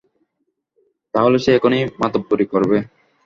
তাহলে 1.13 1.37
সেই 1.39 1.55
এখন 1.57 1.71
মাতব্বরি 2.01 2.45
করবে? 2.53 2.77